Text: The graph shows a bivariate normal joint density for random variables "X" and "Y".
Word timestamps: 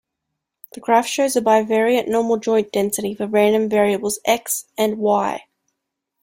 The 0.73 0.79
graph 0.79 1.05
shows 1.05 1.35
a 1.35 1.43
bivariate 1.43 2.07
normal 2.07 2.37
joint 2.37 2.71
density 2.71 3.13
for 3.13 3.27
random 3.27 3.69
variables 3.69 4.19
"X" 4.25 4.65
and 4.75 4.97
"Y". 4.97 5.43